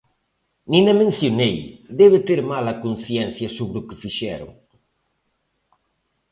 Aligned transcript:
Nin 0.71 0.83
a 0.93 0.95
mencionei, 1.01 1.55
debe 1.99 2.19
ter 2.27 2.39
mala 2.53 2.73
conciencia 2.83 3.47
sobre 3.57 3.75
o 3.81 3.85
que 3.87 3.99
fixeron. 4.03 4.51